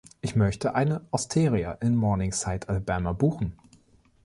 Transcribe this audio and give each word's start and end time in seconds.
Ich 0.19 0.35
möchte 0.35 0.73
eine 0.73 1.05
Osteria 1.11 1.73
in 1.73 1.95
Morningside, 1.95 2.67
Alabama 2.69 3.13
buchen. 3.13 3.53